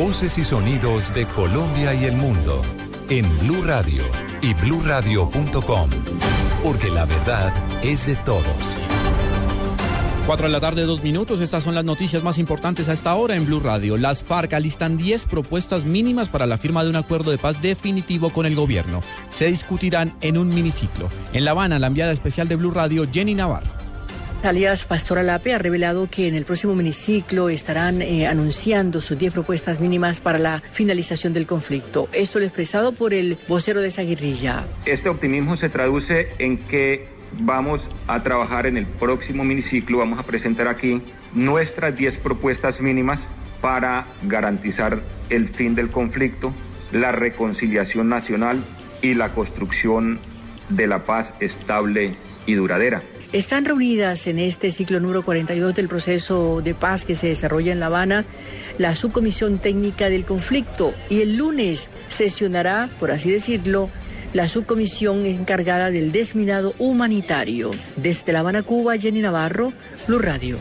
[0.00, 2.62] Voces y sonidos de Colombia y el mundo
[3.10, 4.02] en Blue Radio
[4.40, 5.90] y bluradio.com,
[6.62, 7.52] porque la verdad
[7.82, 8.46] es de todos.
[10.24, 11.42] 4 de la tarde, dos minutos.
[11.42, 13.98] Estas son las noticias más importantes a esta hora en Blue Radio.
[13.98, 18.30] Las FARC alistan 10 propuestas mínimas para la firma de un acuerdo de paz definitivo
[18.30, 19.02] con el gobierno.
[19.28, 21.10] Se discutirán en un miniciclo.
[21.34, 23.79] En La Habana, la enviada especial de Blue Radio, Jenny Navarro.
[24.42, 29.32] Alias Pastora Lape ha revelado que en el próximo miniciclo estarán eh, anunciando sus 10
[29.32, 32.08] propuestas mínimas para la finalización del conflicto.
[32.12, 34.02] Esto lo expresado por el vocero de esa.
[34.86, 37.06] Este optimismo se traduce en que
[37.38, 41.02] vamos a trabajar en el próximo miniciclo, vamos a presentar aquí
[41.34, 43.20] nuestras 10 propuestas mínimas
[43.60, 46.52] para garantizar el fin del conflicto,
[46.92, 48.64] la reconciliación nacional
[49.02, 50.18] y la construcción
[50.70, 52.14] de la paz estable
[52.46, 53.02] y duradera.
[53.32, 57.78] Están reunidas en este ciclo número 42 del proceso de paz que se desarrolla en
[57.78, 58.24] La Habana
[58.76, 63.88] la subcomisión técnica del conflicto y el lunes sesionará, por así decirlo,
[64.32, 67.70] la subcomisión encargada del desminado humanitario.
[67.94, 69.72] Desde La Habana, Cuba, Jenny Navarro,
[70.08, 70.58] Blue Radio.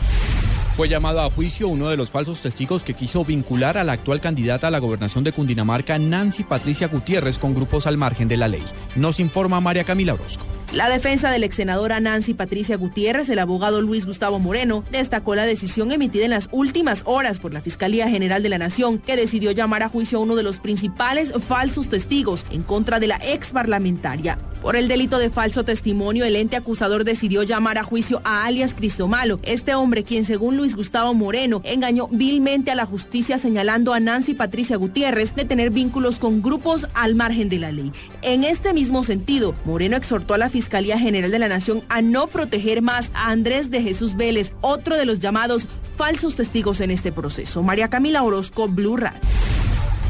[0.75, 4.21] Fue llamado a juicio uno de los falsos testigos que quiso vincular a la actual
[4.21, 8.47] candidata a la gobernación de Cundinamarca, Nancy Patricia Gutiérrez, con grupos al margen de la
[8.47, 8.63] ley.
[8.95, 10.48] Nos informa María Camila Orozco.
[10.71, 15.33] La defensa de la ex senadora Nancy Patricia Gutiérrez, el abogado Luis Gustavo Moreno, destacó
[15.33, 19.15] la decisión emitida en las últimas horas por la Fiscalía General de la Nación, que
[19.15, 23.19] decidió llamar a juicio a uno de los principales falsos testigos en contra de la
[23.23, 24.37] ex parlamentaria.
[24.61, 28.73] Por el delito de falso testimonio, el ente acusador decidió llamar a juicio a alias
[28.73, 34.01] Cristomalo, este hombre quien según Luis Gustavo Moreno engañó vilmente a la justicia señalando a
[34.01, 37.93] Nancy Patricia Gutiérrez de tener vínculos con grupos al margen de la ley.
[38.21, 42.27] En este mismo sentido, Moreno exhortó a la Fiscalía General de la Nación a no
[42.27, 47.13] proteger más a Andrés de Jesús Vélez, otro de los llamados falsos testigos en este
[47.13, 47.63] proceso.
[47.63, 49.19] María Camila Orozco, Blue Radio.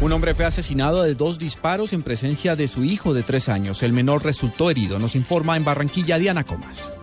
[0.01, 3.83] Un hombre fue asesinado de dos disparos en presencia de su hijo de tres años.
[3.83, 4.97] El menor resultó herido.
[4.97, 6.93] Nos informa en Barranquilla Diana Comas.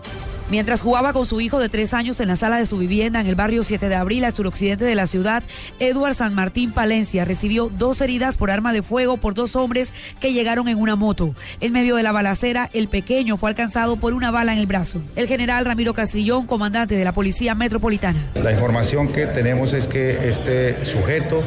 [0.49, 3.27] Mientras jugaba con su hijo de tres años en la sala de su vivienda en
[3.27, 5.43] el barrio 7 de abril, al suroccidente de la ciudad,
[5.81, 10.33] Eduard San Martín Palencia recibió dos heridas por arma de fuego por dos hombres que
[10.33, 11.35] llegaron en una moto.
[11.61, 15.03] En medio de la balacera, el pequeño fue alcanzado por una bala en el brazo.
[15.17, 18.25] El general Ramiro Castillón, comandante de la Policía Metropolitana.
[18.35, 21.43] La información que tenemos es que este sujeto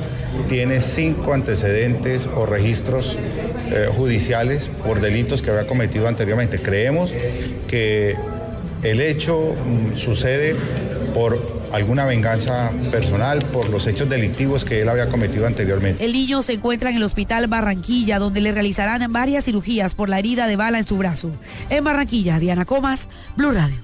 [0.50, 3.18] tiene cinco antecedentes o registros
[3.72, 6.60] eh, judiciales por delitos que había cometido anteriormente.
[6.60, 7.14] Creemos
[7.68, 8.18] que
[8.84, 10.56] el hecho mm, sucede
[11.14, 16.04] por alguna venganza personal por los hechos delictivos que él había cometido anteriormente.
[16.04, 20.20] El niño se encuentra en el hospital Barranquilla, donde le realizarán varias cirugías por la
[20.20, 21.32] herida de bala en su brazo.
[21.70, 23.78] En Barranquilla, Diana Comas, Blue Radio.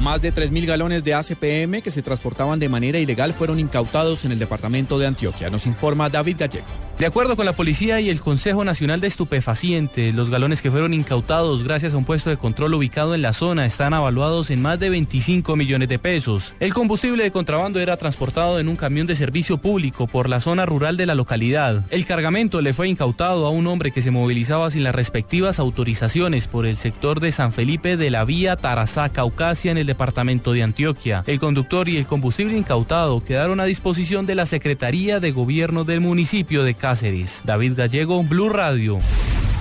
[0.00, 4.32] Más de 3.000 galones de ACPM que se transportaban de manera ilegal fueron incautados en
[4.32, 6.89] el departamento de Antioquia, nos informa David Gallego.
[7.00, 10.92] De acuerdo con la policía y el Consejo Nacional de Estupefacientes, los galones que fueron
[10.92, 14.78] incautados gracias a un puesto de control ubicado en la zona están avaluados en más
[14.78, 16.54] de 25 millones de pesos.
[16.60, 20.66] El combustible de contrabando era transportado en un camión de servicio público por la zona
[20.66, 21.86] rural de la localidad.
[21.88, 26.48] El cargamento le fue incautado a un hombre que se movilizaba sin las respectivas autorizaciones
[26.48, 31.24] por el sector de San Felipe de la vía Tarazá-Caucasia en el departamento de Antioquia.
[31.26, 36.02] El conductor y el combustible incautado quedaron a disposición de la Secretaría de Gobierno del
[36.02, 37.42] municipio de Cáceres.
[37.44, 38.98] David Gallego, Blue Radio.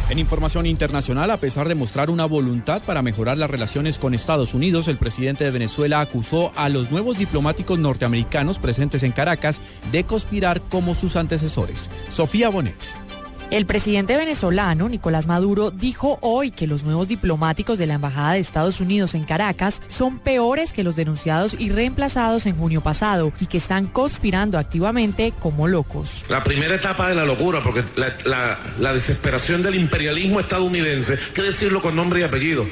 [0.10, 4.56] En información internacional, a pesar de mostrar una voluntad para mejorar las relaciones con Estados
[4.56, 10.06] Unidos, el presidente de Venezuela acusó a los nuevos diplomáticos norteamericanos presentes en Caracas de
[10.06, 11.88] conspirar como sus antecesores.
[12.12, 13.09] Sofía Bonet.
[13.52, 18.40] El presidente venezolano, Nicolás Maduro, dijo hoy que los nuevos diplomáticos de la Embajada de
[18.40, 23.48] Estados Unidos en Caracas son peores que los denunciados y reemplazados en junio pasado y
[23.48, 26.26] que están conspirando activamente como locos.
[26.30, 31.96] La primera etapa de la locura, porque la, desesperación del imperialismo estadounidense, que decirlo con
[31.96, 32.68] nombre y apellido,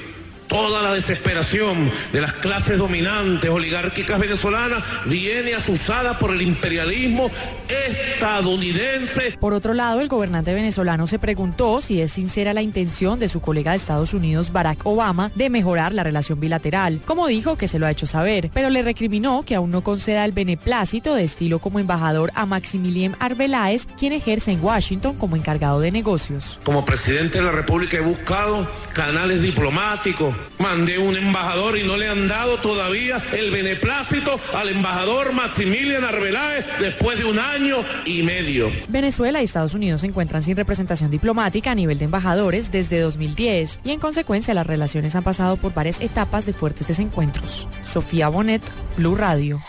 [0.48, 7.30] Toda la desesperación de las clases dominantes oligárquicas venezolanas viene asusada por el imperialismo
[7.68, 9.38] estadounidense.
[9.40, 13.42] Por otro lado, el gobernante venezolano se preguntó si es sincera la intención de su
[13.42, 17.78] colega de Estados Unidos, Barack Obama, de mejorar la relación bilateral, como dijo que se
[17.78, 21.60] lo ha hecho saber, pero le recriminó que aún no conceda el beneplácito de estilo
[21.60, 26.60] como embajador a Maximilien Arbeláez, quien ejerce en Washington como encargado de negocios.
[26.64, 32.10] Como presidente de la República he buscado canales diplomáticos Mandé un embajador y no le
[32.10, 38.72] han dado todavía el beneplácito al embajador Maximilian Arbeláez después de un año y medio.
[38.88, 43.80] Venezuela y Estados Unidos se encuentran sin representación diplomática a nivel de embajadores desde 2010
[43.84, 47.68] y en consecuencia las relaciones han pasado por varias etapas de fuertes desencuentros.
[47.84, 48.62] Sofía Bonet,
[48.98, 49.60] Blue Radio.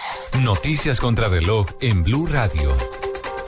[0.42, 2.97] Noticias contra reloj en Blue Radio.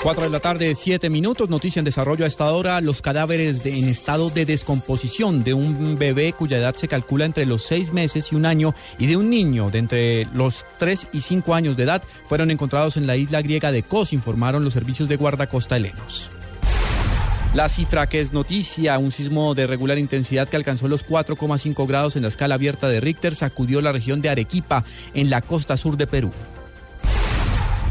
[0.03, 1.51] 4 de la tarde, 7 minutos.
[1.51, 2.81] Noticia en desarrollo a esta hora.
[2.81, 7.45] Los cadáveres de, en estado de descomposición de un bebé cuya edad se calcula entre
[7.45, 11.21] los 6 meses y un año y de un niño de entre los 3 y
[11.21, 15.07] 5 años de edad fueron encontrados en la isla griega de Kos, informaron los servicios
[15.09, 16.31] de guardacosta helenos.
[17.53, 22.17] La cifra que es noticia, un sismo de regular intensidad que alcanzó los 4,5 grados
[22.17, 25.99] en la escala abierta de Richter, sacudió la región de Arequipa, en la costa sur
[25.99, 26.31] de Perú.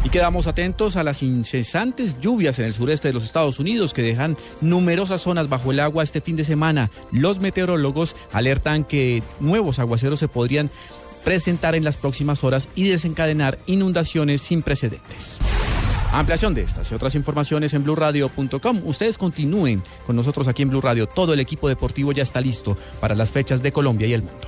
[0.03, 4.01] Y quedamos atentos a las incesantes lluvias en el sureste de los Estados Unidos que
[4.01, 6.89] dejan numerosas zonas bajo el agua este fin de semana.
[7.11, 10.71] Los meteorólogos alertan que nuevos aguaceros se podrían
[11.25, 15.37] presentar en las próximas horas y desencadenar inundaciones sin precedentes.
[16.11, 18.81] Ampliación de estas y otras informaciones en blurradio.com.
[18.85, 21.07] Ustedes continúen con nosotros aquí en Blue Radio.
[21.07, 24.47] Todo el equipo deportivo ya está listo para las fechas de Colombia y el mundo.